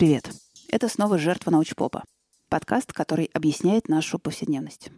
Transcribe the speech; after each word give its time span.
Привет! 0.00 0.30
Это 0.70 0.88
снова 0.88 1.18
«Жертва 1.18 1.50
научпопа»— 1.50 2.04
подкаст, 2.48 2.90
который 2.90 3.28
объясняет 3.34 3.90
нашу 3.90 4.18
повседневность. 4.18 4.90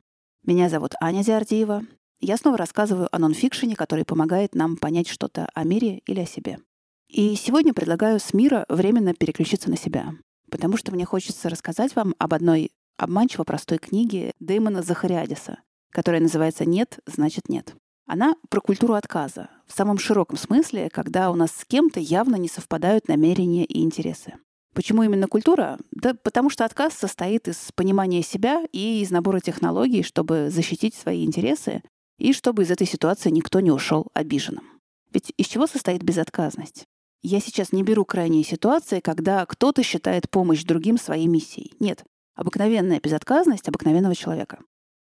Меня 0.44 0.68
зовут 0.68 0.92
Аня 1.00 1.22
Зиардиева. 1.22 1.82
Я 2.20 2.36
снова 2.36 2.56
рассказываю 2.56 3.08
о 3.10 3.18
нонфикшене, 3.18 3.74
который 3.74 4.04
помогает 4.04 4.54
нам 4.54 4.76
понять 4.76 5.08
что-то 5.08 5.48
о 5.54 5.64
мире 5.64 6.02
или 6.06 6.20
о 6.20 6.24
себе. 6.24 6.60
И 7.08 7.34
сегодня 7.34 7.74
предлагаю 7.74 8.20
с 8.20 8.32
мира 8.32 8.64
временно 8.68 9.12
переключиться 9.12 9.68
на 9.70 9.76
себя, 9.76 10.12
потому 10.52 10.76
что 10.76 10.92
мне 10.92 11.04
хочется 11.04 11.48
рассказать 11.48 11.96
вам 11.96 12.14
об 12.18 12.32
одной 12.32 12.70
обманчиво 12.96 13.42
простой 13.42 13.78
книге 13.78 14.30
Дэймона 14.38 14.82
Захариадиса, 14.82 15.58
которая 15.90 16.20
называется 16.20 16.64
«Нет, 16.64 17.00
значит 17.06 17.48
нет». 17.48 17.74
Она 18.06 18.36
про 18.50 18.60
культуру 18.60 18.94
отказа, 18.94 19.50
в 19.66 19.72
самом 19.72 19.98
широком 19.98 20.38
смысле, 20.38 20.90
когда 20.90 21.32
у 21.32 21.34
нас 21.34 21.50
с 21.50 21.64
кем-то 21.64 21.98
явно 21.98 22.36
не 22.36 22.46
совпадают 22.46 23.08
намерения 23.08 23.64
и 23.64 23.82
интересы. 23.82 24.34
Почему 24.74 25.02
именно 25.02 25.28
культура? 25.28 25.78
Да 25.90 26.14
потому 26.14 26.48
что 26.48 26.64
отказ 26.64 26.94
состоит 26.94 27.46
из 27.48 27.72
понимания 27.74 28.22
себя 28.22 28.64
и 28.72 29.02
из 29.02 29.10
набора 29.10 29.40
технологий, 29.40 30.02
чтобы 30.02 30.48
защитить 30.50 30.94
свои 30.94 31.24
интересы 31.24 31.82
и 32.18 32.32
чтобы 32.32 32.62
из 32.62 32.70
этой 32.70 32.86
ситуации 32.86 33.30
никто 33.30 33.60
не 33.60 33.70
ушел 33.70 34.08
обиженным. 34.14 34.64
Ведь 35.12 35.32
из 35.36 35.46
чего 35.46 35.66
состоит 35.66 36.02
безотказность? 36.02 36.86
Я 37.22 37.40
сейчас 37.40 37.72
не 37.72 37.82
беру 37.82 38.04
крайние 38.04 38.44
ситуации, 38.44 39.00
когда 39.00 39.44
кто-то 39.46 39.82
считает 39.82 40.30
помощь 40.30 40.64
другим 40.64 40.98
своей 40.98 41.26
миссией. 41.26 41.72
Нет, 41.78 42.04
обыкновенная 42.34 42.98
безотказность 43.00 43.68
обыкновенного 43.68 44.14
человека. 44.14 44.58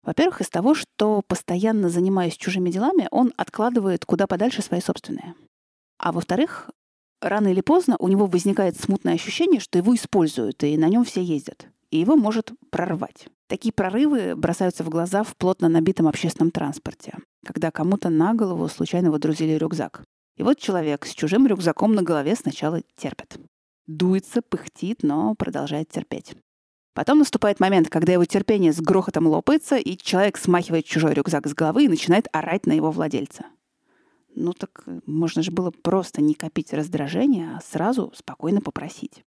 Во-первых, 0.03 0.41
из 0.41 0.49
того, 0.49 0.75
что, 0.75 1.21
постоянно 1.25 1.89
занимаясь 1.89 2.35
чужими 2.35 2.69
делами, 2.69 3.07
он 3.09 3.33
откладывает 3.37 4.05
куда 4.05 4.27
подальше 4.27 4.61
свои 4.61 4.81
собственные. 4.81 5.33
А 5.97 6.11
во-вторых, 6.11 6.69
рано 7.23 7.47
или 7.47 7.61
поздно 7.61 7.95
у 7.99 8.07
него 8.07 8.25
возникает 8.25 8.79
смутное 8.79 9.13
ощущение, 9.13 9.59
что 9.59 9.77
его 9.77 9.95
используют, 9.95 10.63
и 10.63 10.77
на 10.77 10.89
нем 10.89 11.03
все 11.03 11.23
ездят. 11.23 11.67
И 11.91 11.99
его 11.99 12.15
может 12.15 12.51
прорвать. 12.69 13.27
Такие 13.47 13.71
прорывы 13.71 14.35
бросаются 14.35 14.83
в 14.83 14.89
глаза 14.89 15.23
в 15.23 15.35
плотно 15.37 15.69
набитом 15.69 16.07
общественном 16.07 16.51
транспорте, 16.51 17.13
когда 17.45 17.71
кому-то 17.71 18.09
на 18.09 18.33
голову 18.33 18.67
случайно 18.67 19.11
водрузили 19.11 19.53
рюкзак. 19.53 20.03
И 20.37 20.43
вот 20.43 20.57
человек 20.57 21.05
с 21.05 21.13
чужим 21.13 21.45
рюкзаком 21.45 21.93
на 21.93 22.01
голове 22.01 22.35
сначала 22.35 22.81
терпит. 22.95 23.37
Дуется, 23.85 24.41
пыхтит, 24.41 25.03
но 25.03 25.35
продолжает 25.35 25.89
терпеть. 25.89 26.35
Потом 26.93 27.19
наступает 27.19 27.59
момент, 27.59 27.89
когда 27.89 28.13
его 28.13 28.25
терпение 28.25 28.71
с 28.71 28.79
грохотом 28.79 29.27
лопается, 29.27 29.77
и 29.77 29.97
человек 29.97 30.37
смахивает 30.37 30.85
чужой 30.85 31.13
рюкзак 31.13 31.47
с 31.47 31.53
головы 31.53 31.85
и 31.85 31.89
начинает 31.89 32.27
орать 32.31 32.65
на 32.65 32.73
его 32.73 32.91
владельца. 32.91 33.45
Ну 34.35 34.53
так 34.53 34.83
э, 34.85 34.99
можно 35.05 35.41
же 35.41 35.51
было 35.51 35.71
просто 35.71 36.21
не 36.21 36.33
копить 36.33 36.73
раздражение, 36.73 37.55
а 37.55 37.61
сразу 37.61 38.11
спокойно 38.15 38.61
попросить. 38.61 39.23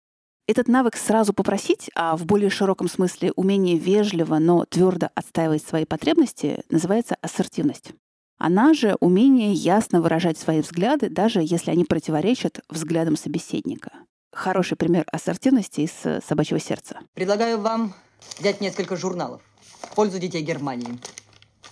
Этот 0.47 0.69
навык 0.69 0.97
сразу 0.97 1.33
попросить, 1.33 1.91
а 1.95 2.17
в 2.17 2.25
более 2.25 2.51
широком 2.51 2.89
смысле 2.89 3.33
умение 3.35 3.79
вежливо, 3.79 4.39
но 4.39 4.65
твердо 4.65 5.11
отстаивать 5.15 5.65
свои 5.65 5.85
потребности, 5.85 6.63
называется 6.71 7.17
ассертивность. 7.21 7.93
Она 8.39 8.75
же 8.75 8.97
умение 9.01 9.53
ясно 9.53 10.01
выражать 10.01 10.39
свои 10.39 10.61
взгляды, 10.61 11.09
даже 11.09 11.41
если 11.43 11.71
они 11.71 11.85
противоречат 11.85 12.61
взглядам 12.69 13.17
собеседника 13.17 13.93
хороший 14.37 14.77
пример 14.77 15.05
ассертивности 15.11 15.81
из 15.81 15.93
э, 16.05 16.21
«Собачьего 16.21 16.61
сердца». 16.61 17.01
Предлагаю 17.15 17.59
вам 17.59 17.95
взять 18.39 18.61
несколько 18.61 18.97
журналов 18.97 19.43
в 19.81 19.95
пользу 19.95 20.19
детей 20.19 20.43
Германии. 20.43 20.99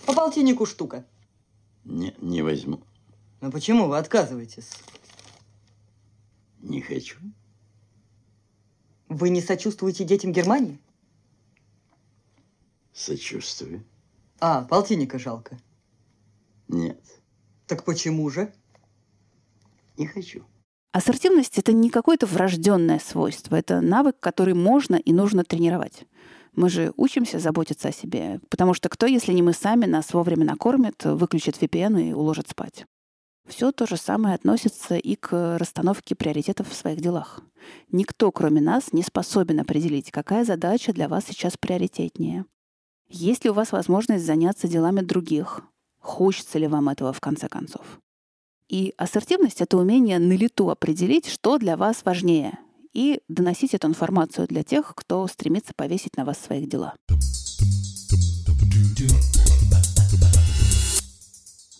По 0.05 0.13
полтиннику 0.13 0.65
штука. 0.65 1.05
Не, 1.83 2.15
не 2.19 2.41
возьму. 2.41 2.81
Но 3.45 3.51
почему 3.51 3.87
вы 3.87 3.99
отказываетесь? 3.99 4.71
Не 6.63 6.81
хочу. 6.81 7.19
Вы 9.07 9.29
не 9.29 9.39
сочувствуете 9.39 10.03
детям 10.03 10.31
Германии? 10.31 10.79
Сочувствую. 12.91 13.85
А, 14.39 14.63
полтинника 14.63 15.19
жалко. 15.19 15.59
Нет. 16.67 16.99
Так 17.67 17.83
почему 17.83 18.27
же? 18.31 18.51
Не 19.95 20.07
хочу. 20.07 20.43
Ассертивность— 20.91 21.57
это 21.59 21.71
не 21.71 21.91
какое-то 21.91 22.25
врожденное 22.25 22.97
свойство, 22.97 23.55
это 23.55 23.79
навык, 23.79 24.19
который 24.19 24.55
можно 24.55 24.95
и 24.95 25.13
нужно 25.13 25.43
тренировать. 25.43 26.05
Мы 26.55 26.71
же 26.71 26.93
учимся 26.97 27.37
заботиться 27.37 27.89
о 27.89 27.91
себе, 27.91 28.39
потому 28.49 28.73
что 28.73 28.89
кто, 28.89 29.05
если 29.05 29.33
не 29.33 29.43
мы 29.43 29.53
сами, 29.53 29.85
нас 29.85 30.15
вовремя 30.15 30.45
накормит, 30.45 31.05
выключит 31.05 31.61
VPN 31.61 32.09
и 32.09 32.13
уложит 32.13 32.49
спать. 32.49 32.87
Все 33.47 33.71
то 33.71 33.85
же 33.85 33.95
самое 33.95 34.35
относится 34.35 34.95
и 34.95 35.15
к 35.15 35.57
расстановке 35.57 36.15
приоритетов 36.15 36.69
в 36.69 36.73
своих 36.73 36.99
делах. 36.99 37.41
Никто, 37.91 38.31
кроме 38.31 38.61
нас, 38.61 38.91
не 38.91 39.03
способен 39.03 39.59
определить, 39.59 40.11
какая 40.11 40.45
задача 40.45 40.93
для 40.93 41.07
вас 41.07 41.25
сейчас 41.27 41.55
приоритетнее. 41.57 42.45
Есть 43.07 43.43
ли 43.43 43.51
у 43.51 43.53
вас 43.53 43.71
возможность 43.71 44.25
заняться 44.25 44.67
делами 44.67 45.01
других? 45.01 45.61
Хочется 45.99 46.57
ли 46.57 46.67
вам 46.67 46.89
этого 46.89 47.13
в 47.13 47.21
конце 47.21 47.47
концов? 47.47 47.99
И 48.67 48.93
ассертивность— 48.97 49.61
это 49.61 49.77
умение 49.77 50.17
на 50.17 50.33
лету 50.33 50.69
определить, 50.69 51.27
что 51.27 51.59
для 51.59 51.77
вас 51.77 52.03
важнее, 52.03 52.57
и 52.93 53.21
доносить 53.27 53.75
эту 53.75 53.87
информацию 53.87 54.47
для 54.47 54.63
тех, 54.63 54.95
кто 54.95 55.27
стремится 55.27 55.73
повесить 55.75 56.17
на 56.17 56.25
вас 56.25 56.39
своих 56.39 56.67
дела. 56.67 56.95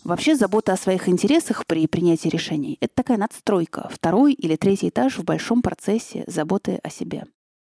Вообще 0.06 0.36
забота 0.36 0.72
о 0.72 0.76
своих 0.76 1.08
интересах 1.08 1.66
при 1.66 1.88
принятии 1.88 2.28
решений— 2.28 2.78
это 2.80 2.94
такая 2.94 3.18
надстройка, 3.18 3.88
второй 3.92 4.34
или 4.34 4.54
третий 4.54 4.90
этаж 4.90 5.18
в 5.18 5.24
большом 5.24 5.62
процессе 5.62 6.22
заботы 6.28 6.78
о 6.84 6.90
себе. 6.90 7.24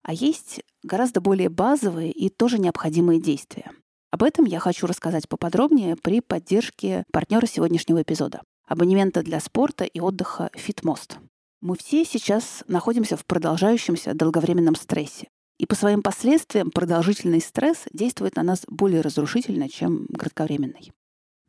А 0.02 0.14
есть 0.14 0.62
гораздо 0.82 1.20
более 1.20 1.50
базовые 1.50 2.10
и 2.10 2.30
тоже 2.30 2.58
необходимые 2.58 3.20
действия. 3.20 3.70
Об 4.10 4.22
этом 4.22 4.46
я 4.46 4.60
хочу 4.60 4.86
рассказать 4.86 5.28
поподробнее 5.28 5.94
при 5.96 6.22
поддержке 6.22 7.04
партнера 7.12 7.44
сегодняшнего 7.44 8.00
эпизода 8.00 8.40
абонемента 8.66 9.22
для 9.22 9.38
спорта 9.38 9.84
и 9.84 10.00
отдыха 10.00 10.48
«Фитмост». 10.54 11.18
Мы 11.60 11.76
все 11.76 12.02
сейчас 12.02 12.64
находимся 12.66 13.18
в 13.18 13.26
продолжающемся 13.26 14.14
долговременном 14.14 14.76
стрессе. 14.76 15.28
И 15.58 15.66
по 15.66 15.74
своим 15.74 16.00
последствиям 16.00 16.70
продолжительный 16.70 17.42
стресс 17.42 17.84
действует 17.92 18.36
на 18.36 18.42
нас 18.42 18.62
более 18.68 19.02
разрушительно, 19.02 19.68
чем 19.68 20.06
кратковременный. 20.18 20.92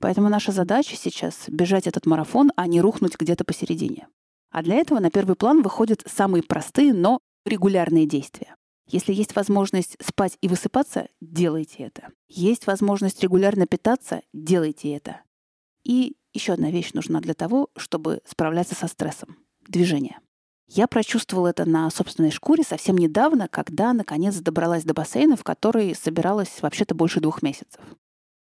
Поэтому 0.03 0.27
наша 0.27 0.51
задача 0.51 0.97
сейчас— 0.97 1.45
бежать 1.47 1.87
этот 1.87 2.05
марафон, 2.05 2.51
а 2.57 2.67
не 2.67 2.81
рухнуть 2.81 3.15
где-то 3.17 3.45
посередине. 3.45 4.09
А 4.51 4.61
для 4.61 4.75
этого 4.75 4.99
на 4.99 5.09
первый 5.09 5.37
план 5.37 5.61
выходят 5.61 6.03
самые 6.05 6.43
простые, 6.43 6.93
но 6.93 7.19
регулярные 7.45 8.05
действия. 8.05 8.57
Если 8.85 9.13
есть 9.13 9.33
возможность 9.33 9.95
спать 10.05 10.37
и 10.41 10.49
высыпаться, 10.49 11.07
делайте 11.21 11.83
это. 11.83 12.09
Есть 12.27 12.67
возможность 12.67 13.23
регулярно 13.23 13.65
питаться, 13.65 14.23
делайте 14.33 14.91
это. 14.91 15.21
И 15.85 16.17
еще 16.33 16.51
одна 16.51 16.69
вещь 16.69 16.91
нужна 16.91 17.21
для 17.21 17.33
того, 17.33 17.69
чтобы 17.77 18.19
справляться 18.25 18.75
со 18.75 18.87
стрессом— 18.87 19.37
движение. 19.69 20.19
Я 20.67 20.87
прочувствовала 20.87 21.47
это 21.47 21.63
на 21.63 21.89
собственной 21.89 22.31
шкуре 22.31 22.63
совсем 22.63 22.97
недавно, 22.97 23.47
когда, 23.47 23.93
наконец, 23.93 24.35
добралась 24.35 24.83
до 24.83 24.93
бассейна, 24.93 25.37
в 25.37 25.45
который 25.45 25.95
собиралась 25.95 26.61
вообще-то 26.61 26.93
больше 26.93 27.21
двух 27.21 27.41
месяцев. 27.41 27.79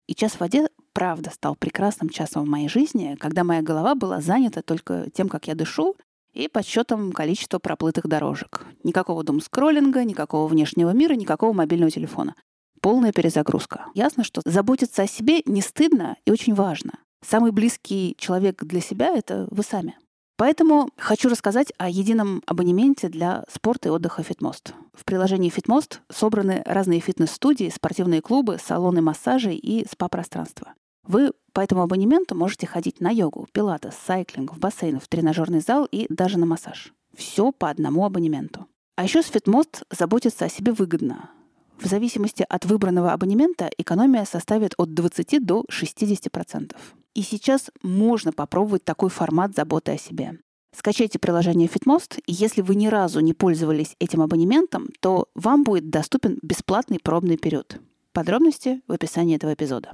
И 0.08 0.14
час 0.16 0.32
в 0.32 0.40
воде, 0.40 0.68
правда, 0.96 1.30
стал 1.30 1.56
прекрасным 1.56 2.08
часом 2.08 2.44
в 2.44 2.48
моей 2.48 2.70
жизни, 2.70 3.18
когда 3.20 3.44
моя 3.44 3.60
голова 3.60 3.94
была 3.94 4.22
занята 4.22 4.62
только 4.62 5.10
тем, 5.12 5.28
как 5.28 5.46
я 5.46 5.54
дышу, 5.54 5.94
и 6.32 6.48
подсчетом 6.48 7.12
количества 7.12 7.58
проплытых 7.58 8.06
дорожек. 8.06 8.64
Никакого 8.82 9.22
дум-скроллинга, 9.22 10.04
никакого 10.04 10.48
внешнего 10.48 10.94
мира, 10.94 11.12
никакого 11.12 11.52
мобильного 11.52 11.90
телефона. 11.90 12.34
Полная 12.80 13.12
перезагрузка. 13.12 13.84
Ясно, 13.92 14.24
что 14.24 14.40
заботиться 14.46 15.02
о 15.02 15.06
себе 15.06 15.43
не 15.44 15.60
стыдно 15.60 16.16
и 16.25 16.31
очень 16.31 16.54
важно. 16.54 16.93
Самый 17.22 17.52
близкий 17.52 18.14
человек 18.19 18.64
для 18.64 18.81
себя— 18.81 19.14
это 19.14 19.49
вы 19.50 19.64
сами. 19.64 19.99
Поэтому 20.38 20.88
хочу 20.96 21.28
рассказать 21.28 21.75
о 21.76 21.90
едином 21.90 22.42
абонементе 22.46 23.10
для 23.10 23.44
спорта 23.52 23.88
и 23.88 23.92
отдыха 23.92 24.22
«Фитмост». 24.22 24.72
В 24.94 25.04
приложении 25.04 25.50
«Фитмост» 25.50 26.00
собраны 26.10 26.62
разные 26.64 27.00
фитнес-студии, 27.00 27.69
спортивные 27.69 28.22
клубы, 28.22 28.56
салоны 28.58 29.02
массажей 29.02 29.56
и 29.56 29.87
спа-пространства. 29.87 30.72
Вы 31.06 31.32
по 31.53 31.61
этому 31.61 31.82
абонементу 31.82 32.35
можете 32.35 32.67
ходить 32.67 33.00
на 33.00 33.11
йогу, 33.11 33.47
пилатес, 33.53 33.94
сайклинг, 34.06 34.53
в 34.53 34.58
бассейн, 34.58 35.00
в 35.00 35.08
тренажерный 35.08 35.61
зал 35.61 35.87
и 35.91 36.06
даже 36.08 36.38
на 36.38 36.47
массаж. 36.47 36.93
Все 37.14 37.53
по 37.53 37.70
одному 37.70 38.05
абонементу. 38.05 38.67
А 38.97 39.05
еще 39.05 39.23
с 39.23 39.26
Фитмост 39.26 39.85
заботиться 39.91 40.44
о 40.44 40.49
себе 40.49 40.73
выгодно. 40.73 41.31
В 41.79 41.87
зависимости 41.87 42.44
от 42.49 42.64
выбранного 42.64 43.12
абонемента 43.12 43.70
экономия 43.79 44.25
составит 44.25 44.75
от 44.79 44.94
20 44.94 45.44
до 45.44 45.64
60%. 45.70 46.75
И 47.14 47.23
сейчас 47.23 47.70
можно 47.82 48.32
попробовать 48.32 48.85
такой 48.85 49.11
формат 49.11 49.55
заботы 49.55 49.93
о 49.93 49.99
себе. 49.99 50.38
Скачайте 50.75 51.19
приложение 51.19 51.69
Fitmost, 51.69 52.20
и 52.26 52.32
если 52.32 52.61
вы 52.61 52.75
ни 52.75 52.87
разу 52.87 53.20
не 53.20 53.32
пользовались 53.32 53.97
этим 53.99 54.20
абонементом, 54.20 54.88
то 55.00 55.29
вам 55.35 55.64
будет 55.64 55.88
доступен 55.88 56.38
бесплатный 56.43 56.99
пробный 57.02 57.38
период. 57.38 57.81
Подробности 58.12 58.82
в 58.87 58.93
описании 58.93 59.37
этого 59.37 59.55
эпизода. 59.55 59.93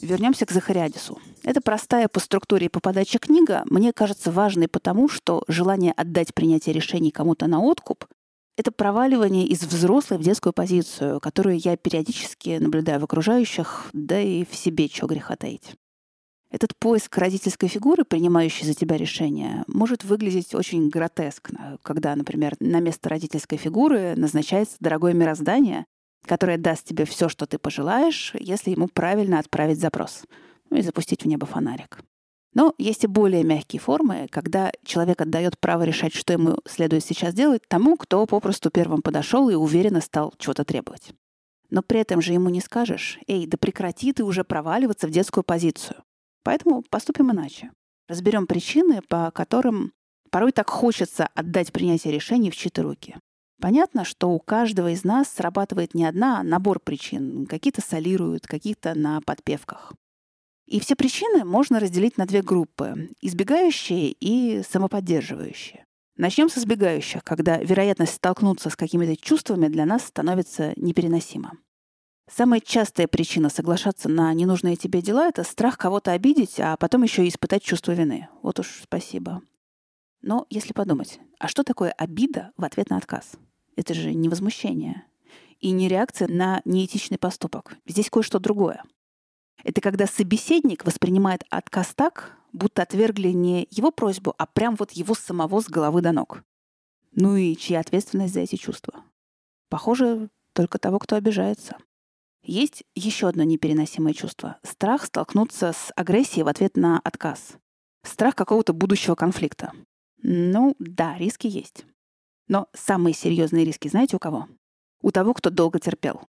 Вернемся 0.00 0.44
к 0.44 0.50
Захариадису. 0.50 1.18
Эта 1.42 1.60
простая 1.60 2.08
по 2.08 2.20
структуре 2.20 2.66
и 2.66 2.68
по 2.68 2.80
подаче 2.80 3.18
книга 3.18 3.62
мне 3.70 3.92
кажется 3.92 4.30
важной 4.30 4.68
потому, 4.68 5.08
что 5.08 5.42
желание 5.48 5.92
отдать 5.92 6.34
принятие 6.34 6.74
решений 6.74 7.10
кому-то 7.10 7.46
на 7.46 7.60
откуп— 7.60 8.04
это 8.56 8.72
проваливание 8.72 9.46
из 9.46 9.62
взрослой 9.62 10.18
в 10.18 10.22
детскую 10.22 10.52
позицию, 10.52 11.20
которую 11.20 11.58
я 11.58 11.76
периодически 11.76 12.58
наблюдаю 12.58 13.00
в 13.00 13.04
окружающих, 13.04 13.88
да 13.92 14.20
и 14.20 14.44
в 14.44 14.54
себе, 14.54 14.88
чего 14.88 15.08
греха 15.08 15.36
таить. 15.36 15.74
Этот 16.50 16.76
поиск 16.78 17.16
родительской 17.18 17.68
фигуры, 17.68 18.04
принимающей 18.04 18.64
за 18.64 18.74
тебя 18.74 18.96
решение, 18.96 19.64
может 19.66 20.04
выглядеть 20.04 20.54
очень 20.54 20.88
гротескно, 20.88 21.78
когда, 21.82 22.14
например, 22.14 22.54
на 22.60 22.80
место 22.80 23.08
родительской 23.08 23.58
фигуры 23.58 24.14
назначается 24.16 24.76
дорогое 24.80 25.12
мироздание, 25.12 25.84
которое 26.26 26.58
даст 26.58 26.84
тебе 26.84 27.04
все, 27.04 27.28
что 27.28 27.46
ты 27.46 27.58
пожелаешь, 27.58 28.32
если 28.38 28.70
ему 28.70 28.88
правильно 28.88 29.38
отправить 29.38 29.80
запрос— 29.80 30.24
ну 30.70 30.76
и 30.76 30.82
запустить 30.82 31.22
в 31.22 31.28
небо 31.28 31.46
фонарик. 31.46 32.00
Но 32.54 32.74
есть 32.78 33.04
и 33.04 33.06
более 33.06 33.44
мягкие 33.44 33.80
формы, 33.80 34.28
когда 34.30 34.72
человек 34.84 35.20
отдает 35.20 35.58
право 35.58 35.82
решать, 35.82 36.14
что 36.14 36.32
ему 36.32 36.58
следует 36.64 37.04
сейчас 37.04 37.34
делать, 37.34 37.62
тому, 37.68 37.96
кто 37.96 38.24
попросту 38.26 38.70
первым 38.70 39.02
подошел 39.02 39.50
и 39.50 39.54
уверенно 39.54 40.00
стал 40.00 40.32
чего-то 40.38 40.64
требовать. 40.64 41.12
Но 41.68 41.82
при 41.82 42.00
этом 42.00 42.22
же 42.22 42.32
ему 42.32 42.48
не 42.48 42.60
скажешь, 42.60 43.18
«Эй, 43.26 43.46
да 43.46 43.58
прекрати 43.58 44.12
ты 44.12 44.24
уже 44.24 44.42
проваливаться 44.42 45.06
в 45.06 45.10
детскую 45.10 45.44
позицию». 45.44 46.02
Поэтому 46.44 46.82
поступим 46.88 47.30
иначе. 47.30 47.72
Разберем 48.08 48.46
причины, 48.46 49.02
по 49.02 49.30
которым 49.32 49.92
порой 50.30 50.52
так 50.52 50.70
хочется 50.70 51.28
отдать 51.34 51.72
принятие 51.72 52.14
решений 52.14 52.50
в 52.50 52.56
чьи-то 52.56 52.82
руки. 52.82 53.16
Понятно, 53.60 54.04
что 54.04 54.30
у 54.30 54.38
каждого 54.38 54.90
из 54.90 55.04
нас 55.04 55.28
срабатывает 55.28 55.94
не 55.94 56.04
одна, 56.04 56.40
а 56.40 56.42
набор 56.42 56.78
причин. 56.78 57.46
Какие-то 57.46 57.80
солируют, 57.80 58.46
какие-то 58.46 58.94
на 58.94 59.20
подпевках. 59.22 59.94
И 60.66 60.80
все 60.80 60.96
причины 60.96 61.44
можно 61.44 61.80
разделить 61.80 62.18
на 62.18 62.26
две 62.26 62.42
группы— 62.42 63.10
избегающие 63.22 64.10
и 64.10 64.62
самоподдерживающие. 64.62 65.86
Начнем 66.16 66.48
с 66.48 66.58
избегающих, 66.58 67.22
когда 67.22 67.58
вероятность 67.58 68.14
столкнуться 68.14 68.70
с 68.70 68.76
какими-то 68.76 69.16
чувствами 69.16 69.68
для 69.68 69.86
нас 69.86 70.04
становится 70.04 70.72
непереносима. 70.76 71.52
Самая 72.28 72.60
частая 72.60 73.06
причина 73.06 73.48
соглашаться 73.50 74.08
на 74.08 74.32
ненужные 74.34 74.76
тебе 74.76 75.00
дела— 75.00 75.28
это 75.28 75.44
страх 75.44 75.78
кого-то 75.78 76.10
обидеть, 76.12 76.58
а 76.58 76.76
потом 76.76 77.04
еще 77.04 77.24
и 77.24 77.28
испытать 77.28 77.62
чувство 77.62 77.92
вины. 77.92 78.28
Вот 78.42 78.58
уж 78.58 78.80
спасибо. 78.82 79.42
Но 80.22 80.46
если 80.50 80.72
подумать, 80.72 81.20
а 81.38 81.46
что 81.46 81.62
такое 81.62 81.92
обида 81.92 82.50
в 82.56 82.64
ответ 82.64 82.90
на 82.90 82.96
отказ? 82.96 83.36
Это 83.76 83.94
же 83.94 84.14
не 84.14 84.28
возмущение 84.28 85.04
и 85.60 85.70
не 85.70 85.88
реакция 85.88 86.28
на 86.28 86.60
неэтичный 86.64 87.18
поступок. 87.18 87.76
Здесь 87.86 88.10
кое-что 88.10 88.38
другое— 88.38 88.82
это 89.64 89.80
когда 89.80 90.06
собеседник 90.06 90.84
воспринимает 90.84 91.44
отказ 91.50 91.92
так, 91.94 92.36
будто 92.52 92.82
отвергли 92.82 93.28
не 93.28 93.66
его 93.70 93.90
просьбу, 93.90 94.34
а 94.38 94.46
прям 94.46 94.76
вот 94.76 94.92
его 94.92 95.14
самого 95.14 95.60
с 95.60 95.68
головы 95.68 96.02
до 96.02 96.12
ног. 96.12 96.44
Ну 97.12 97.36
и 97.36 97.56
чья 97.56 97.80
ответственность 97.80 98.34
за 98.34 98.40
эти 98.40 98.56
чувства? 98.56 99.02
Похоже, 99.68 100.28
только 100.52 100.78
того, 100.78 100.98
кто 100.98 101.16
обижается. 101.16 101.76
Есть 102.42 102.84
еще 102.94 103.28
одно 103.28 103.42
непереносимое 103.42 104.14
чувство— 104.14 104.58
страх 104.62 105.04
столкнуться 105.04 105.72
с 105.72 105.92
агрессией 105.96 106.44
в 106.44 106.48
ответ 106.48 106.76
на 106.76 107.00
отказ. 107.00 107.56
Страх 108.04 108.36
какого-то 108.36 108.72
будущего 108.72 109.16
конфликта. 109.16 109.72
Ну 110.22 110.76
да, 110.78 111.18
риски 111.18 111.48
есть. 111.48 111.84
Но 112.48 112.68
самые 112.72 113.14
серьезные 113.14 113.64
риски 113.64 113.88
знаете 113.88 114.16
у 114.16 114.18
кого? 114.18 114.48
У 115.02 115.10
того, 115.10 115.34
кто 115.34 115.50
долго 115.50 115.78
терпел 115.78 116.22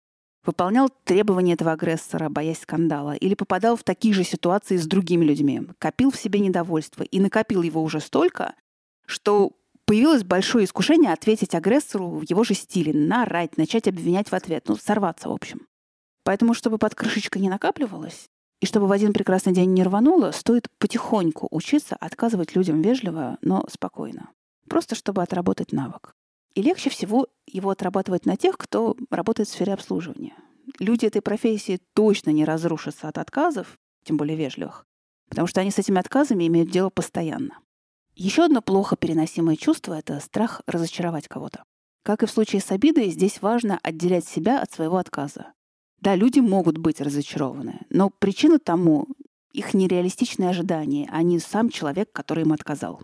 выполнял 0.45 0.89
требования 1.03 1.53
этого 1.53 1.71
агрессора, 1.71 2.29
боясь 2.29 2.61
скандала, 2.61 3.13
или 3.13 3.33
попадал 3.33 3.75
в 3.75 3.83
такие 3.83 4.13
же 4.13 4.23
ситуации 4.23 4.77
с 4.77 4.85
другими 4.85 5.25
людьми, 5.25 5.61
копил 5.79 6.11
в 6.11 6.17
себе 6.17 6.39
недовольство 6.39 7.03
и 7.03 7.19
накопил 7.19 7.61
его 7.61 7.81
уже 7.81 7.99
столько, 7.99 8.53
что 9.05 9.53
появилось 9.85 10.23
большое 10.23 10.65
искушение 10.65 11.13
ответить 11.13 11.55
агрессору 11.55 12.09
в 12.09 12.29
его 12.29 12.43
же 12.43 12.53
стиле, 12.53 12.93
нарать, 12.93 13.57
начать 13.57 13.87
обвинять 13.87 14.29
в 14.29 14.33
ответ, 14.33 14.65
ну, 14.67 14.75
сорваться, 14.75 15.29
в 15.29 15.31
общем. 15.31 15.67
Поэтому, 16.23 16.53
чтобы 16.53 16.77
под 16.77 16.95
крышечкой 16.95 17.41
не 17.41 17.49
накапливалось, 17.49 18.25
и 18.61 18.65
чтобы 18.65 18.87
в 18.87 18.91
один 18.91 19.13
прекрасный 19.13 19.53
день 19.53 19.73
не 19.73 19.83
рвануло, 19.83 20.31
стоит 20.31 20.69
потихоньку 20.79 21.47
учиться 21.51 21.95
отказывать 21.95 22.55
людям 22.55 22.81
вежливо, 22.81 23.37
но 23.41 23.65
спокойно. 23.69 24.29
Просто 24.69 24.95
чтобы 24.95 25.21
отработать 25.21 25.71
навык. 25.71 26.13
И 26.53 26.61
легче 26.61 26.89
всего 26.89 27.27
его 27.45 27.69
отрабатывать 27.69 28.25
на 28.25 28.37
тех, 28.37 28.57
кто 28.57 28.95
работает 29.09 29.49
в 29.49 29.51
сфере 29.51 29.73
обслуживания. 29.73 30.35
Люди 30.79 31.05
этой 31.05 31.21
профессии 31.21 31.81
точно 31.93 32.31
не 32.31 32.45
разрушатся 32.45 33.07
от 33.07 33.17
отказов, 33.17 33.77
тем 34.03 34.17
более 34.17 34.37
вежливых, 34.37 34.85
потому 35.29 35.47
что 35.47 35.61
они 35.61 35.71
с 35.71 35.79
этими 35.79 35.99
отказами 35.99 36.47
имеют 36.47 36.71
дело 36.71 36.89
постоянно. 36.89 37.59
Еще 38.15 38.45
одно 38.45 38.61
плохо 38.61 38.95
переносимое 38.95 39.57
чувство— 39.57 39.93
это 39.99 40.19
страх 40.21 40.61
разочаровать 40.67 41.27
кого-то. 41.27 41.63
Как 42.03 42.23
и 42.23 42.25
в 42.25 42.31
случае 42.31 42.61
с 42.61 42.71
обидой, 42.71 43.09
здесь 43.09 43.41
важно 43.41 43.79
отделять 43.83 44.25
себя 44.25 44.61
от 44.61 44.71
своего 44.71 44.97
отказа. 44.97 45.53
Да, 45.99 46.15
люди 46.15 46.39
могут 46.39 46.77
быть 46.77 47.01
разочарованы, 47.01 47.81
но 47.89 48.09
причина 48.09 48.59
тому— 48.59 49.07
их 49.51 49.73
нереалистичные 49.73 50.49
ожидания, 50.49 51.09
а 51.11 51.23
не 51.23 51.39
сам 51.39 51.69
человек, 51.69 52.11
который 52.11 52.43
им 52.43 52.53
отказал. 52.53 53.01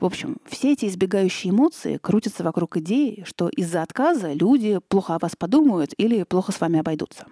В 0.00 0.06
общем, 0.06 0.38
все 0.46 0.72
эти 0.72 0.86
избегающие 0.86 1.52
эмоции 1.52 1.98
крутятся 1.98 2.42
вокруг 2.42 2.78
идеи, 2.78 3.22
что 3.26 3.50
из-за 3.50 3.82
отказа 3.82 4.32
люди 4.32 4.80
плохо 4.88 5.14
о 5.14 5.18
вас 5.18 5.36
подумают 5.36 5.92
или 5.98 6.22
плохо 6.22 6.52
с 6.52 6.60
вами 6.60 6.78
обойдутся. 6.78 7.26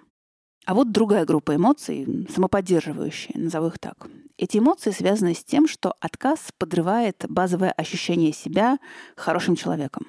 А 0.67 0.75
вот 0.75 0.91
другая 0.91 1.25
группа 1.25 1.55
эмоций, 1.55 2.27
самоподдерживающие, 2.31 3.41
назову 3.41 3.67
их 3.67 3.79
так. 3.79 4.07
Эти 4.37 4.59
эмоции 4.59 4.91
связаны 4.91 5.33
с 5.33 5.43
тем, 5.43 5.67
что 5.67 5.95
отказ 5.99 6.51
подрывает 6.59 7.25
базовое 7.27 7.71
ощущение 7.71 8.33
себя 8.33 8.77
хорошим 9.15 9.55
человеком. 9.55 10.05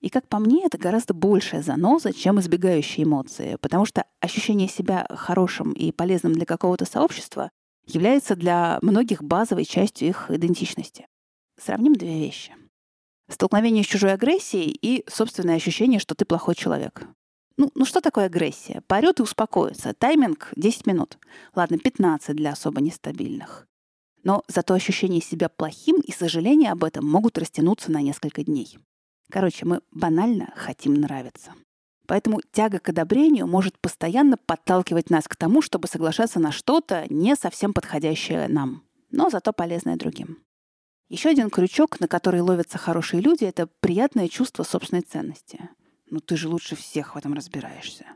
И 0.00 0.08
как 0.08 0.28
по 0.28 0.38
мне, 0.38 0.66
это 0.66 0.78
гораздо 0.78 1.14
большая 1.14 1.62
заноза, 1.62 2.12
чем 2.12 2.38
избегающие 2.38 3.04
эмоции, 3.04 3.56
потому 3.60 3.86
что 3.86 4.04
ощущение 4.20 4.68
себя 4.68 5.04
хорошим 5.10 5.72
и 5.72 5.90
полезным 5.90 6.32
для 6.32 6.46
какого-то 6.46 6.84
сообщества 6.84 7.50
является 7.86 8.36
для 8.36 8.78
многих 8.82 9.24
базовой 9.24 9.64
частью 9.64 10.08
их 10.08 10.30
идентичности. 10.30 11.06
Сравним 11.64 11.92
две 11.92 12.18
вещи. 12.18 12.56
Столкновение 13.28 13.84
с 13.84 13.86
чужой 13.86 14.12
агрессией 14.12 14.76
и 14.82 15.04
собственное 15.08 15.54
ощущение, 15.54 16.00
что 16.00 16.16
ты 16.16 16.24
плохой 16.24 16.56
человек. 16.56 17.04
Ну, 17.56 17.70
ну 17.76 17.84
что 17.84 18.00
такое 18.00 18.24
агрессия? 18.24 18.82
Поорет 18.88 19.20
и 19.20 19.22
успокоится. 19.22 19.94
Тайминг 19.94 20.50
10 20.56 20.86
минут. 20.86 21.18
Ладно, 21.54 21.78
15 21.78 22.34
для 22.34 22.50
особо 22.50 22.80
нестабильных. 22.80 23.68
Но 24.24 24.42
зато 24.48 24.74
ощущение 24.74 25.20
себя 25.20 25.48
плохим 25.48 26.00
и 26.00 26.10
сожаление 26.10 26.72
об 26.72 26.82
этом 26.82 27.08
могут 27.08 27.38
растянуться 27.38 27.92
на 27.92 28.02
несколько 28.02 28.42
дней. 28.42 28.78
Короче, 29.30 29.64
мы 29.64 29.82
банально 29.92 30.52
хотим 30.56 30.94
нравиться. 30.94 31.52
Поэтому 32.08 32.40
тяга 32.50 32.80
к 32.80 32.88
одобрению 32.88 33.46
может 33.46 33.78
постоянно 33.78 34.36
подталкивать 34.36 35.10
нас 35.10 35.28
к 35.28 35.36
тому, 35.36 35.62
чтобы 35.62 35.86
соглашаться 35.86 36.40
на 36.40 36.50
что-то 36.50 37.06
не 37.08 37.36
совсем 37.36 37.72
подходящее 37.72 38.48
нам, 38.48 38.82
но 39.12 39.30
зато 39.30 39.52
полезное 39.52 39.94
другим. 39.94 40.38
Еще 41.12 41.28
один 41.28 41.50
крючок, 41.50 42.00
на 42.00 42.08
который 42.08 42.40
ловятся 42.40 42.78
хорошие 42.78 43.20
люди, 43.20 43.44
это 43.44 43.68
приятное 43.80 44.28
чувство 44.28 44.62
собственной 44.62 45.02
ценности. 45.02 45.68
Ну 46.08 46.20
ты 46.20 46.38
же 46.38 46.48
лучше 46.48 46.74
всех 46.74 47.14
в 47.14 47.18
этом 47.18 47.34
разбираешься. 47.34 48.06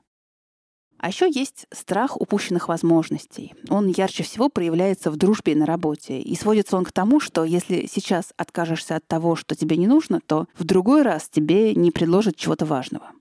А 0.96 1.08
еще 1.08 1.30
есть 1.30 1.66
страх 1.70 2.18
упущенных 2.18 2.68
возможностей. 2.68 3.54
Он 3.68 3.88
ярче 3.88 4.22
всего 4.22 4.48
проявляется 4.48 5.10
в 5.10 5.16
дружбе 5.18 5.52
и 5.52 5.56
на 5.56 5.66
работе. 5.66 6.22
И 6.22 6.34
сводится 6.36 6.78
он 6.78 6.86
к 6.86 6.92
тому, 6.92 7.20
что 7.20 7.44
если 7.44 7.86
сейчас 7.86 8.32
откажешься 8.38 8.96
от 8.96 9.06
того, 9.06 9.36
что 9.36 9.54
тебе 9.54 9.76
не 9.76 9.86
нужно, 9.86 10.22
то 10.26 10.46
в 10.54 10.64
другой 10.64 11.02
раз 11.02 11.28
тебе 11.28 11.74
не 11.74 11.90
предложат 11.90 12.36
чего-то 12.36 12.64
важного. 12.64 13.12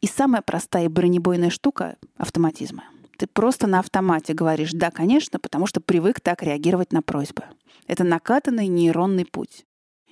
И 0.00 0.06
самая 0.06 0.40
простая 0.40 0.86
и 0.86 0.88
бронебойная 0.88 1.50
штука— 1.50 1.98
автоматизмы. 2.16 2.84
Ты 3.16 3.26
просто 3.26 3.66
на 3.66 3.78
автомате 3.78 4.34
говоришь 4.34 4.72
«да, 4.72 4.90
конечно», 4.90 5.38
потому 5.38 5.66
что 5.66 5.80
привык 5.80 6.20
так 6.20 6.42
реагировать 6.42 6.92
на 6.92 7.02
просьбы. 7.02 7.44
Это 7.86 8.04
накатанный 8.04 8.66
нейронный 8.66 9.24
путь. 9.24 9.64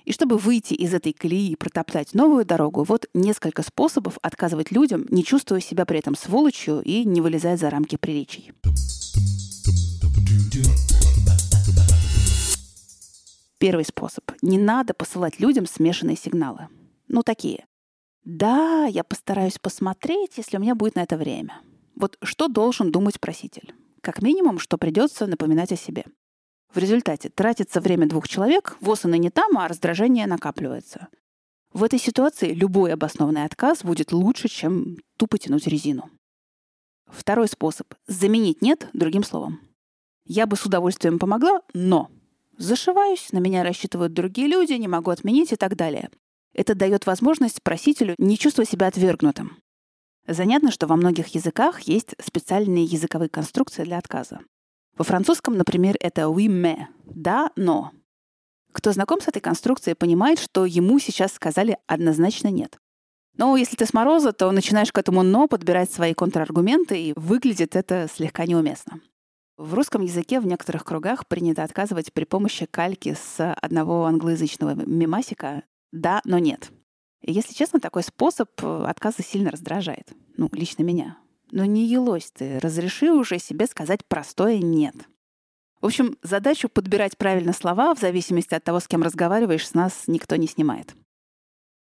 И 0.05 0.11
чтобы 0.11 0.37
выйти 0.37 0.73
из 0.73 0.93
этой 0.93 1.13
колеи 1.13 1.51
и 1.51 1.55
протоптать 1.55 2.13
новую 2.13 2.45
дорогу, 2.45 2.83
вот 2.83 3.07
несколько 3.13 3.63
способов 3.63 4.17
отказывать 4.21 4.71
людям, 4.71 5.05
не 5.09 5.23
чувствуя 5.23 5.61
себя 5.61 5.85
при 5.85 5.99
этом 5.99 6.15
сволочью 6.15 6.81
и 6.81 7.05
не 7.05 7.21
вылезая 7.21 7.55
за 7.55 7.69
рамки 7.69 7.95
приличий. 7.95 8.51
Первый 13.59 13.85
способ. 13.85 14.29
Не 14.41 14.57
надо 14.57 14.93
посылать 14.93 15.39
людям 15.39 15.65
смешанные 15.65 16.17
сигналы. 16.17 16.67
Ну, 17.07 17.23
такие. 17.23 17.65
Да, 18.25 18.85
я 18.85 19.05
постараюсь 19.05 19.57
посмотреть, 19.57 20.37
если 20.37 20.57
у 20.57 20.59
меня 20.59 20.75
будет 20.75 20.95
на 20.95 21.03
это 21.03 21.15
время. 21.15 21.61
Вот 21.95 22.17
что 22.23 22.47
должен 22.47 22.91
думать 22.91 23.19
проситель? 23.19 23.73
Как 24.01 24.21
минимум, 24.21 24.59
что 24.59 24.77
придется 24.77 25.27
напоминать 25.27 25.71
о 25.71 25.77
себе. 25.77 26.05
В 26.73 26.77
результате 26.77 27.29
тратится 27.29 27.79
время 27.79 28.07
двух 28.07 28.27
человек, 28.27 28.75
ВОЗ 28.81 29.05
и 29.05 29.19
не 29.19 29.29
там, 29.29 29.57
а 29.57 29.67
раздражение 29.67 30.25
накапливается. 30.25 31.07
В 31.71 31.83
этой 31.83 31.99
ситуации 31.99 32.53
любой 32.53 32.93
обоснованный 32.93 33.45
отказ 33.45 33.83
будет 33.83 34.11
лучше, 34.11 34.47
чем 34.47 34.97
тупо 35.17 35.37
тянуть 35.37 35.67
резину. 35.67 36.09
Второй 37.07 37.47
способ— 37.47 37.93
заменить 38.07 38.61
«нет» 38.61 38.89
другим 38.93 39.23
словом. 39.23 39.59
Я 40.25 40.47
бы 40.47 40.55
с 40.55 40.65
удовольствием 40.65 41.19
помогла, 41.19 41.61
но 41.73 42.09
зашиваюсь, 42.57 43.31
на 43.31 43.39
меня 43.39 43.63
рассчитывают 43.63 44.13
другие 44.13 44.47
люди, 44.47 44.73
не 44.73 44.87
могу 44.87 45.11
отменить 45.11 45.51
и 45.51 45.55
так 45.55 45.75
далее. 45.75 46.09
Это 46.53 46.75
дает 46.75 47.05
возможность 47.05 47.61
просителю 47.61 48.15
не 48.17 48.37
чувствовать 48.37 48.69
себя 48.69 48.87
отвергнутым. 48.87 49.57
Занятно, 50.27 50.71
что 50.71 50.87
во 50.87 50.95
многих 50.95 51.35
языках 51.35 51.81
есть 51.81 52.15
специальные 52.23 52.85
языковые 52.85 53.29
конструкции 53.29 53.83
для 53.83 53.97
отказа. 53.97 54.39
Во 54.97 55.03
французском, 55.03 55.57
например, 55.57 55.97
это 55.99 56.29
oui 56.29 56.47
mais— 56.47 56.87
да, 57.05 57.51
но. 57.55 57.91
Кто 58.71 58.91
знаком 58.91 59.19
с 59.21 59.27
этой 59.27 59.41
конструкцией, 59.41 59.95
понимает, 59.95 60.39
что 60.39 60.65
ему 60.65 60.99
сейчас 60.99 61.33
сказали 61.33 61.77
однозначно 61.87 62.47
нет. 62.47 62.77
Но 63.35 63.57
если 63.57 63.75
ты 63.75 63.85
с 63.85 63.93
мороза, 63.93 64.31
то 64.31 64.51
начинаешь 64.51 64.91
к 64.91 64.97
этому 64.97 65.23
«но» 65.23 65.47
подбирать 65.47 65.91
свои 65.91 66.13
контраргументы, 66.13 67.01
и 67.01 67.13
выглядит 67.15 67.75
это 67.75 68.07
слегка 68.13 68.45
неуместно. 68.45 69.01
В 69.57 69.73
русском 69.73 70.01
языке 70.01 70.39
в 70.39 70.45
некоторых 70.45 70.85
кругах 70.85 71.27
принято 71.27 71.63
отказывать 71.63 72.13
при 72.13 72.25
помощи 72.25 72.65
кальки 72.65 73.15
с 73.19 73.53
одного 73.53 74.05
англоязычного 74.05 74.75
мимасика 74.85 75.63
«да, 75.91 76.21
но 76.25 76.39
нет». 76.39 76.71
Если 77.25 77.53
честно, 77.53 77.79
такой 77.79 78.03
способ 78.03 78.49
э, 78.61 78.85
отказа 78.85 79.23
сильно 79.23 79.49
раздражает. 79.49 80.11
Ну, 80.35 80.49
лично 80.51 80.83
меня. 80.83 81.17
Но 81.51 81.65
не 81.65 81.87
елось 81.87 82.31
ты, 82.31 82.59
разреши 82.59 83.11
уже 83.11 83.39
себе 83.39 83.65
сказать 83.67 84.05
простое 84.05 84.57
«нет». 84.57 84.95
В 85.79 85.85
общем, 85.85 86.17
задачу 86.23 86.69
подбирать 86.69 87.17
правильно 87.17 87.51
слова 87.51 87.93
в 87.93 87.99
зависимости 87.99 88.53
от 88.53 88.63
того, 88.63 88.79
с 88.79 88.87
кем 88.87 89.03
разговариваешь, 89.03 89.67
с 89.67 89.73
нас 89.73 90.03
никто 90.07 90.37
не 90.37 90.47
снимает. 90.47 90.95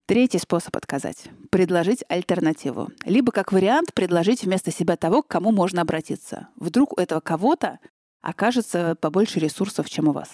Третий 0.07 0.39
способ 0.39 0.75
отказать— 0.75 1.29
предложить 1.51 2.03
альтернативу. 2.09 2.89
Либо, 3.05 3.31
как 3.31 3.51
вариант, 3.51 3.93
предложить 3.93 4.43
вместо 4.43 4.71
себя 4.71 4.97
того, 4.97 5.23
к 5.23 5.27
кому 5.27 5.51
можно 5.51 5.81
обратиться. 5.81 6.49
Вдруг 6.55 6.97
у 6.97 7.01
этого 7.01 7.19
кого-то 7.19 7.79
окажется 8.21 8.95
побольше 8.99 9.39
ресурсов, 9.39 9.89
чем 9.89 10.07
у 10.07 10.11
вас. 10.11 10.33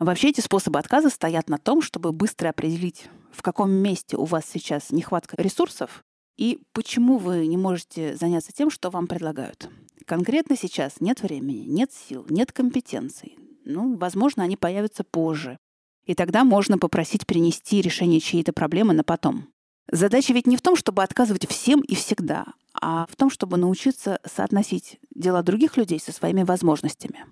Вообще 0.00 0.30
эти 0.30 0.40
способы 0.40 0.78
отказа 0.78 1.10
стоят 1.10 1.48
на 1.48 1.58
том, 1.58 1.82
чтобы 1.82 2.12
быстро 2.12 2.48
определить, 2.48 3.08
в 3.34 3.42
каком 3.42 3.70
месте 3.70 4.16
у 4.16 4.24
вас 4.24 4.44
сейчас 4.46 4.90
нехватка 4.90 5.40
ресурсов 5.40 6.04
и 6.36 6.60
почему 6.72 7.18
вы 7.18 7.46
не 7.46 7.56
можете 7.56 8.16
заняться 8.16 8.52
тем, 8.52 8.70
что 8.70 8.90
вам 8.90 9.06
предлагают. 9.06 9.68
Конкретно 10.06 10.56
сейчас 10.56 11.00
нет 11.00 11.22
времени, 11.22 11.64
нет 11.66 11.92
сил, 11.92 12.26
нет 12.28 12.52
компетенций. 12.52 13.38
Ну, 13.64 13.96
возможно, 13.96 14.42
они 14.42 14.56
появятся 14.56 15.04
позже. 15.04 15.56
И 16.04 16.14
тогда 16.14 16.44
можно 16.44 16.76
попросить 16.76 17.26
перенести 17.26 17.80
решение 17.80 18.20
чьей-то 18.20 18.52
проблемы 18.52 18.92
на 18.92 19.04
потом. 19.04 19.48
Задача 19.90 20.32
ведь 20.32 20.46
не 20.46 20.56
в 20.56 20.62
том, 20.62 20.76
чтобы 20.76 21.02
отказывать 21.02 21.48
всем 21.48 21.80
и 21.80 21.94
всегда, 21.94 22.46
а 22.74 23.06
в 23.10 23.16
том, 23.16 23.30
чтобы 23.30 23.56
научиться 23.56 24.18
соотносить 24.24 24.98
дела 25.14 25.42
других 25.42 25.76
людей 25.76 26.00
со 26.00 26.12
своими 26.12 26.42
возможностями. 26.42 27.24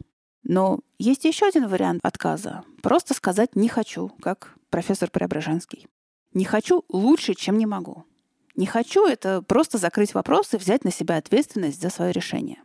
Но 0.42 0.80
есть 0.98 1.24
еще 1.24 1.46
один 1.46 1.68
вариант 1.68 2.00
отказа. 2.02 2.62
Просто 2.82 3.14
сказать 3.14 3.56
«не 3.56 3.68
хочу», 3.68 4.10
как 4.20 4.54
профессор 4.70 5.10
Преображенский. 5.10 5.86
«Не 6.34 6.44
хочу 6.44 6.84
лучше, 6.88 7.34
чем 7.34 7.58
не 7.58 7.66
могу». 7.66 8.04
«Не 8.54 8.66
хочу»— 8.66 9.06
это 9.06 9.42
просто 9.42 9.78
закрыть 9.78 10.14
вопрос 10.14 10.52
и 10.52 10.58
взять 10.58 10.84
на 10.84 10.92
себя 10.92 11.16
ответственность 11.16 11.80
за 11.80 11.90
свое 11.90 12.12
решение. 12.12 12.62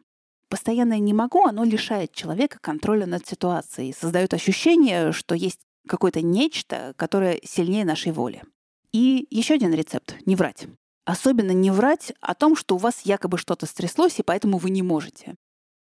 Постоянное 0.50 1.00
«не 1.00 1.14
могу» 1.14 1.46
оно 1.46 1.64
лишает 1.64 2.14
человека 2.14 2.58
контроля 2.62 3.06
над 3.06 3.26
ситуацией, 3.28 3.94
создает 3.94 4.34
ощущение, 4.34 5.12
что 5.12 5.36
есть 5.36 5.60
какое-то 5.88 6.22
нечто, 6.22 6.94
которое 6.98 7.40
сильнее 7.44 7.86
нашей 7.86 8.12
воли. 8.12 8.44
И 8.92 9.28
еще 9.30 9.56
один 9.56 9.74
рецепт— 9.74 10.16
не 10.26 10.36
врать. 10.36 10.68
Особенно 11.06 11.52
не 11.52 11.72
врать 11.72 12.14
о 12.20 12.34
том, 12.34 12.56
что 12.56 12.76
у 12.76 12.78
вас 12.78 13.02
якобы 13.04 13.38
что-то 13.38 13.66
стряслось, 13.66 14.20
и 14.20 14.24
поэтому 14.24 14.58
вы 14.58 14.70
не 14.70 14.82
можете. 14.82 15.36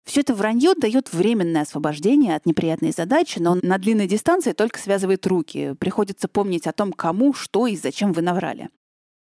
Все 0.05 0.21
это 0.21 0.33
вранье 0.33 0.73
дает 0.75 1.13
временное 1.13 1.61
освобождение 1.61 2.35
от 2.35 2.45
неприятной 2.45 2.91
задачи, 2.91 3.39
но 3.39 3.57
на 3.61 3.77
длинной 3.77 4.07
дистанции 4.07 4.51
только 4.51 4.79
связывает 4.79 5.25
руки. 5.27 5.75
Приходится 5.79 6.27
помнить 6.27 6.67
о 6.67 6.73
том, 6.73 6.91
кому, 6.91 7.33
что 7.33 7.67
и 7.67 7.75
зачем 7.75 8.11
вы 8.11 8.21
наврали. 8.21 8.69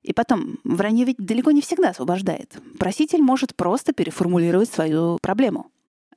И 0.02 0.12
потом, 0.12 0.58
вранье 0.64 1.04
ведь 1.04 1.16
далеко 1.18 1.50
не 1.50 1.60
всегда 1.60 1.90
освобождает. 1.90 2.56
Проситель 2.78 3.20
может 3.20 3.56
просто 3.56 3.92
переформулировать 3.92 4.70
свою 4.70 5.18
проблему. 5.20 5.70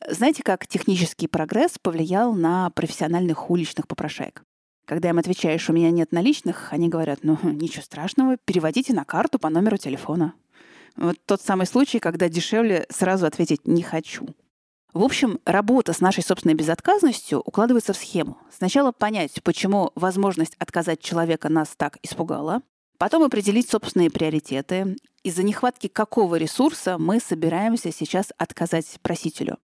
Знаете, 0.08 0.44
как 0.44 0.68
технический 0.68 1.28
прогресс 1.28 1.78
повлиял 1.82 2.34
на 2.34 2.70
профессиональных 2.72 3.50
уличных 3.50 3.88
попрошаек? 3.88 4.44
Когда 4.86 5.10
им 5.10 5.20
отвечаешь, 5.20 5.70
у 5.70 5.74
меня 5.74 5.92
нет 5.92 6.12
наличных, 6.12 6.74
они 6.74 6.90
говорят, 6.90 7.20
ну, 7.24 7.38
ничего 7.44 7.84
страшного, 7.84 8.38
переводите 8.38 8.94
на 8.94 9.06
карту 9.06 9.40
по 9.40 9.50
номеру 9.50 9.78
телефона. 9.78 10.34
Вот 10.98 11.18
тот 11.26 11.42
самый 11.42 11.66
случай, 11.66 12.00
когда 12.00 12.30
дешевле 12.30 12.86
сразу 12.90 13.26
ответить 13.26 13.66
«не 13.68 13.84
хочу». 13.84 14.28
В 14.94 15.04
общем, 15.04 15.40
работа 15.46 15.94
с 15.94 16.02
нашей 16.02 16.24
собственной 16.24 16.56
безотказностью 16.56 17.40
укладывается 17.40 17.94
в 17.94 17.98
схему. 17.98 18.38
Сначала 18.52 18.92
понять, 18.92 19.42
почему 19.44 19.92
возможность 19.96 20.56
отказать 20.60 21.00
человека 21.00 21.50
нас 21.50 21.70
так 21.78 21.98
испугала, 22.04 22.62
потом 22.98 23.24
определить 23.24 23.70
собственные 23.70 24.12
приоритеты, 24.12 24.98
из-за 25.24 25.44
нехватки 25.44 25.88
какого 25.88 26.36
ресурса 26.36 26.98
мы 26.98 27.20
собираемся 27.20 27.92
сейчас 27.92 28.34
отказать 28.38 29.00
просителю. 29.02 29.58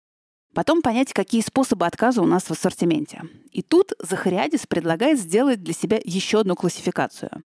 Потом 0.55 0.83
понять, 0.83 1.13
какие 1.13 1.41
способы 1.41 1.87
отказа 1.87 2.21
у 2.23 2.27
нас 2.27 2.45
в 2.45 2.51
ассортименте. 2.51 3.23
И 3.51 3.63
тут 3.63 3.93
Захариадис 3.99 4.67
предлагает 4.67 5.19
сделать 5.19 5.63
для 5.63 5.73
себя 5.73 6.01
еще 6.05 6.41
одну 6.41 6.55
классификацию 6.55 7.43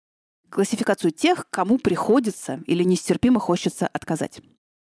классификацию 0.54 1.12
тех, 1.12 1.48
кому 1.50 1.80
приходится 1.80 2.62
или 2.68 2.84
нестерпимо 2.84 3.40
хочется 3.40 3.88
отказать. 3.88 4.42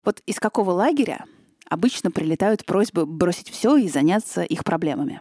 Вот 0.05 0.21
из 0.27 0.39
какого 0.39 0.71
лагеря 0.71 1.25
обычно 1.69 2.11
прилетают 2.11 2.65
просьбы 2.65 3.07
бросить 3.07 3.51
все 3.51 3.77
и 3.77 3.89
заняться 3.89 4.43
их 4.43 4.65
проблемами. 4.65 5.21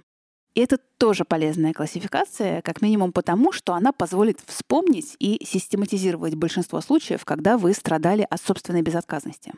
И 0.53 0.61
это 0.61 0.77
тоже 0.77 1.25
полезная 1.25 1.73
классификация, 1.73 2.61
как 2.61 2.81
минимум 2.81 3.11
потому, 3.11 3.51
что 3.51 3.73
она 3.73 3.91
позволит 3.91 4.39
вспомнить 4.45 5.15
и 5.19 5.43
систематизировать 5.45 6.35
большинство 6.35 6.79
случаев, 6.79 7.25
когда 7.25 7.57
вы 7.57 7.73
страдали 7.73 8.25
от 8.29 8.41
собственной 8.41 8.81
безотказности. 8.81 9.53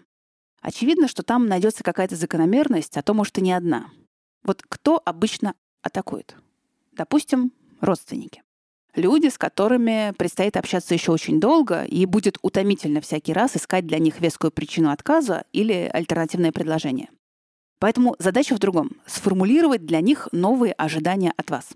Очевидно, 0.62 1.08
что 1.08 1.22
там 1.22 1.46
найдется 1.46 1.84
какая-то 1.84 2.16
закономерность, 2.16 2.98
а 2.98 3.04
то, 3.04 3.14
может, 3.14 3.38
и 3.38 3.42
не 3.42 3.54
одна. 3.54 3.92
Вот 4.44 4.64
кто 4.68 5.00
обычно 5.06 5.54
атакует? 5.84 6.36
Допустим, 6.94 7.52
родственники 7.80 8.42
люди, 8.98 9.28
с 9.28 9.38
которыми 9.38 10.14
предстоит 10.18 10.58
общаться 10.58 10.94
еще 10.94 11.12
очень 11.12 11.40
долго, 11.40 11.84
и 11.84 12.06
будет 12.06 12.38
утомительно 12.42 13.00
всякий 13.00 13.32
раз 13.32 13.56
искать 13.56 13.88
для 13.88 14.00
них 14.00 14.20
вескую 14.20 14.52
причину 14.52 14.92
отказа 14.92 15.46
или 15.54 15.90
альтернативное 15.94 16.52
предложение. 16.52 17.10
Поэтому 17.80 18.16
задача 18.20 18.56
в 18.56 18.60
другом— 18.60 18.92
сформулировать 19.06 19.86
для 19.86 20.02
них 20.02 20.28
новые 20.32 20.74
ожидания 20.74 21.34
от 21.38 21.50
вас. 21.52 21.70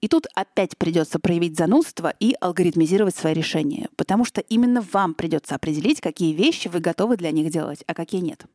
И 0.00 0.08
тут 0.08 0.26
опять 0.34 0.78
придется 0.78 1.18
проявить 1.18 1.58
занудство 1.58 2.14
и 2.18 2.34
алгоритмизировать 2.40 3.14
свои 3.14 3.34
решения, 3.34 3.90
потому 3.96 4.24
что 4.24 4.40
именно 4.40 4.80
вам 4.80 5.12
придется 5.12 5.54
определить, 5.54 6.00
какие 6.00 6.32
вещи 6.32 6.68
вы 6.68 6.80
готовы 6.80 7.18
для 7.18 7.30
них 7.32 7.52
делать, 7.52 7.84
а 7.86 7.94
какие 7.94 8.22
нет. 8.22 8.46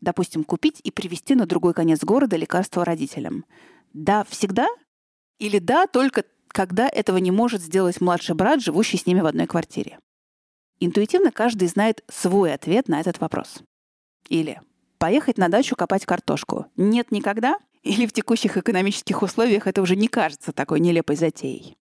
Допустим, 0.00 0.44
купить 0.44 0.80
и 0.84 0.92
привезти 0.92 1.34
на 1.34 1.46
другой 1.46 1.74
конец 1.74 2.04
города 2.04 2.36
лекарства 2.36 2.84
родителям. 2.84 3.44
Да, 3.92 4.24
всегда? 4.28 4.68
Или 5.38 5.58
да, 5.58 5.88
только 5.88 6.24
когда 6.52 6.88
этого 6.88 7.16
не 7.18 7.30
может 7.30 7.62
сделать 7.62 8.00
младший 8.00 8.34
брат, 8.34 8.62
живущий 8.62 8.98
с 8.98 9.06
ними 9.06 9.20
в 9.20 9.26
одной 9.26 9.46
квартире. 9.46 9.98
Интуитивно 10.78 11.32
каждый 11.32 11.68
знает 11.68 12.04
свой 12.08 12.52
ответ 12.52 12.88
на 12.88 13.00
этот 13.00 13.20
вопрос. 13.20 13.62
Или 14.28 14.60
поехать 14.98 15.38
на 15.38 15.48
дачу 15.48 15.74
копать 15.76 16.06
картошку. 16.06 16.66
Нет 16.76 17.10
никогда? 17.10 17.58
Или 17.82 18.06
в 18.06 18.12
текущих 18.12 18.56
экономических 18.56 19.22
условиях 19.22 19.66
это 19.66 19.82
уже 19.82 19.96
не 19.96 20.08
кажется 20.08 20.52
такой 20.52 20.80
нелепой 20.80 21.16
затеей? 21.16 21.76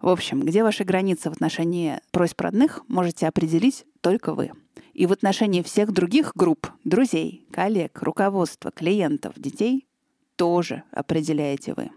В 0.00 0.08
общем, 0.08 0.42
где 0.42 0.62
ваши 0.62 0.84
границы 0.84 1.28
в 1.28 1.32
отношении 1.32 2.00
просьб 2.12 2.40
родных, 2.40 2.84
можете 2.86 3.26
определить 3.26 3.84
только 4.00 4.32
вы. 4.32 4.52
И 4.92 5.06
в 5.06 5.12
отношении 5.12 5.62
всех 5.62 5.92
других 5.92 6.32
групп, 6.36 6.68
друзей, 6.84 7.48
коллег, 7.52 8.00
руководства, 8.02 8.70
клиентов, 8.70 9.34
детей, 9.36 9.88
тоже 10.36 10.84
определяете 10.92 11.74
вы. 11.74 11.90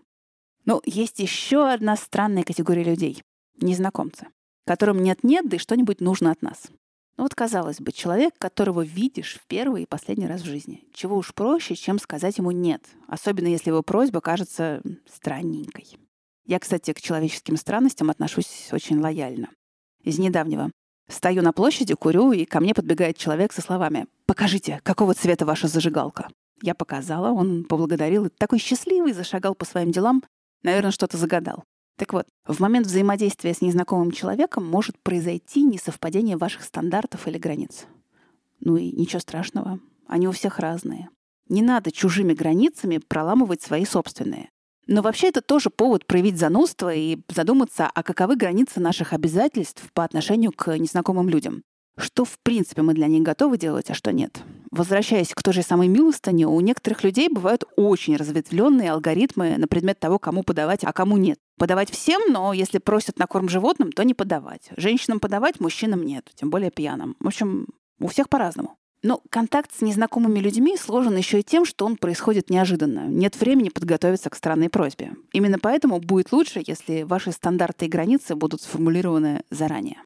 Ну, 0.65 0.81
есть 0.85 1.19
еще 1.19 1.69
одна 1.69 1.95
странная 1.95 2.43
категория 2.43 2.83
людей— 2.83 3.23
незнакомцы, 3.61 4.27
которым 4.65 5.01
нет-нет, 5.01 5.49
да 5.49 5.55
и 5.55 5.59
что-нибудь 5.59 6.01
нужно 6.01 6.31
от 6.31 6.41
нас. 6.41 6.67
Ну 7.17 7.23
вот, 7.23 7.35
казалось 7.35 7.79
бы, 7.79 7.91
человек, 7.91 8.33
которого 8.37 8.81
видишь 8.81 9.35
в 9.35 9.47
первый 9.47 9.83
и 9.83 9.87
последний 9.87 10.27
раз 10.27 10.41
в 10.41 10.45
жизни. 10.45 10.83
Чего 10.93 11.17
уж 11.17 11.33
проще, 11.33 11.75
чем 11.75 11.99
сказать 11.99 12.37
ему 12.37 12.51
«нет», 12.51 12.83
особенно 13.07 13.47
если 13.47 13.69
его 13.69 13.83
просьба 13.83 14.21
кажется 14.21 14.81
странненькой. 15.11 15.97
Я, 16.45 16.59
кстати, 16.59 16.93
к 16.93 17.01
человеческим 17.01 17.57
странностям 17.57 18.09
отношусь 18.09 18.69
очень 18.71 18.99
лояльно. 18.99 19.49
Из 20.03 20.17
недавнего. 20.17 20.71
Стою 21.09 21.41
на 21.43 21.53
площади, 21.53 21.93
курю, 21.93 22.31
и 22.31 22.45
ко 22.45 22.59
мне 22.59 22.73
подбегает 22.73 23.17
человек 23.17 23.53
со 23.53 23.61
словами 23.61 24.07
«Покажите, 24.25 24.79
какого 24.83 25.13
цвета 25.13 25.45
ваша 25.45 25.67
зажигалка?» 25.67 26.29
Я 26.61 26.73
показала, 26.73 27.31
он 27.31 27.65
поблагодарил 27.65 28.25
и 28.25 28.29
такой 28.29 28.59
счастливый 28.59 29.13
зашагал 29.13 29.55
по 29.55 29.65
своим 29.65 29.91
делам, 29.91 30.23
Наверное, 30.63 30.91
что-то 30.91 31.17
загадал. 31.17 31.63
Так 31.97 32.13
вот, 32.13 32.25
в 32.45 32.59
момент 32.59 32.87
взаимодействия 32.87 33.53
с 33.53 33.61
незнакомым 33.61 34.11
человеком 34.11 34.65
может 34.65 34.97
произойти 35.01 35.63
несовпадение 35.63 36.37
ваших 36.37 36.63
стандартов 36.63 37.27
или 37.27 37.37
границ. 37.37 37.85
Ну 38.59 38.77
и 38.77 38.91
ничего 38.91 39.19
страшного. 39.19 39.79
Они 40.07 40.27
у 40.27 40.31
всех 40.31 40.59
разные. 40.59 41.09
Не 41.47 41.61
надо 41.61 41.91
чужими 41.91 42.33
границами 42.33 42.97
проламывать 42.97 43.61
свои 43.61 43.85
собственные. 43.85 44.49
Но 44.87 45.01
вообще 45.01 45.29
это 45.29 45.41
тоже 45.41 45.69
повод 45.69 46.05
проявить 46.05 46.37
занудство 46.37 46.93
и 46.93 47.19
задуматься, 47.29 47.89
а 47.93 48.03
каковы 48.03 48.35
границы 48.35 48.79
наших 48.79 49.13
обязательств 49.13 49.83
по 49.93 50.03
отношению 50.03 50.51
к 50.51 50.75
незнакомым 50.77 51.29
людям. 51.29 51.63
Что, 51.97 52.25
в 52.25 52.39
принципе, 52.43 52.81
мы 52.81 52.93
для 52.93 53.07
них 53.07 53.23
готовы 53.23 53.57
делать, 53.57 53.89
а 53.89 53.93
что 53.93 54.11
нет. 54.11 54.41
Возвращаясь 54.71 55.33
к 55.33 55.43
той 55.43 55.53
же 55.53 55.61
самой 55.61 55.87
милостыне, 55.87 56.47
у 56.47 56.59
некоторых 56.61 57.03
людей 57.03 57.27
бывают 57.29 57.65
очень 57.75 58.15
разветвленные 58.15 58.91
алгоритмы 58.91 59.57
на 59.57 59.67
предмет 59.67 59.99
того, 59.99 60.17
кому 60.17 60.43
подавать, 60.43 60.83
а 60.83 60.93
кому 60.93 61.17
нет. 61.17 61.37
Подавать 61.57 61.91
всем, 61.91 62.21
но 62.31 62.53
если 62.53 62.77
просят 62.77 63.19
на 63.19 63.27
корм 63.27 63.49
животным, 63.49 63.91
то 63.91 64.03
не 64.03 64.13
подавать. 64.13 64.69
Женщинам 64.77 65.19
подавать, 65.19 65.59
мужчинам 65.59 66.03
нет, 66.03 66.29
тем 66.35 66.49
более 66.49 66.71
пьяным. 66.71 67.15
В 67.19 67.27
общем, 67.27 67.67
у 67.99 68.07
всех 68.07 68.29
по-разному. 68.29 68.77
Но 69.03 69.21
контакт 69.29 69.71
с 69.75 69.81
незнакомыми 69.81 70.39
людьми 70.39 70.77
сложен 70.77 71.17
еще 71.17 71.39
и 71.39 71.43
тем, 71.43 71.65
что 71.65 71.85
он 71.85 71.97
происходит 71.97 72.49
неожиданно. 72.51 73.07
Нет 73.07 73.39
времени 73.39 73.69
подготовиться 73.69 74.29
к 74.29 74.35
странной 74.35 74.69
просьбе. 74.69 75.13
Именно 75.33 75.57
поэтому 75.59 75.99
будет 75.99 76.31
лучше, 76.31 76.61
если 76.65 77.01
ваши 77.01 77.31
стандарты 77.31 77.87
и 77.87 77.89
границы 77.89 78.35
будут 78.35 78.61
сформулированы 78.61 79.43
заранее. 79.49 79.97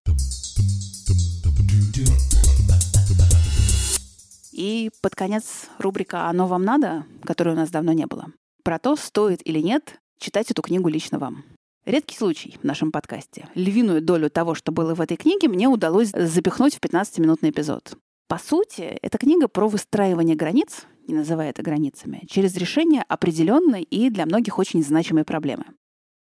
И 4.52 4.90
под 5.02 5.16
конец 5.16 5.68
рубрика 5.80 6.28
«Оно 6.28 6.48
вам 6.48 6.64
надо?», 6.64 7.06
которой 7.24 7.54
у 7.54 7.58
нас 7.58 7.70
давно 7.70 7.94
не 7.94 8.06
было. 8.06 8.28
Про 8.64 8.80
то, 8.80 8.96
стоит 8.96 9.42
или 9.46 9.60
нет 9.60 10.00
читать 10.20 10.52
эту 10.52 10.62
книгу 10.62 10.90
лично 10.90 11.20
вам. 11.20 11.44
Редкий 11.86 12.18
случай 12.18 12.58
в 12.62 12.66
нашем 12.66 12.92
подкасте. 12.92 13.48
Львиную 13.54 14.02
долю 14.02 14.30
того, 14.30 14.56
что 14.56 14.72
было 14.72 14.96
в 14.96 15.02
этой 15.02 15.18
книге, 15.18 15.48
мне 15.48 15.68
удалось 15.68 16.10
запихнуть 16.10 16.76
в 16.76 16.80
15-минутный 16.80 17.52
эпизод. 17.52 17.96
По 18.28 18.40
сути, 18.40 18.98
эта 19.02 19.18
книга 19.18 19.48
про 19.48 19.68
выстраивание 19.68 20.36
границ, 20.36 20.86
не 21.08 21.14
называя 21.14 21.52
это 21.52 21.62
границами, 21.62 22.26
через 22.28 22.56
решение 22.58 23.04
определенной 23.04 23.84
и 23.84 24.10
для 24.10 24.26
многих 24.26 24.58
очень 24.58 24.84
значимой 24.84 25.26
проблемы. 25.26 25.66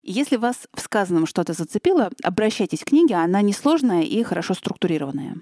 Если 0.03 0.37
вас 0.37 0.67
в 0.75 0.81
сказанном 0.81 1.27
что-то 1.27 1.53
зацепило, 1.53 2.11
обращайтесь 2.23 2.81
к 2.81 2.89
книге, 2.89 3.17
она 3.17 3.43
несложная 3.43 4.03
и 4.03 4.23
хорошо 4.23 4.55
структурированная. 4.55 5.37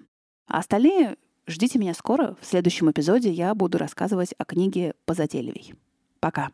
А 0.50 0.58
остальные 0.58 1.16
ждите 1.46 1.78
меня 1.78 1.94
скоро. 1.94 2.36
В 2.40 2.46
следующем 2.46 2.90
эпизоде 2.90 3.30
я 3.30 3.54
буду 3.54 3.78
рассказывать 3.78 4.34
о 4.36 4.44
книге 4.44 4.94
«Позатейливей». 5.06 5.74
Пока. 6.18 6.50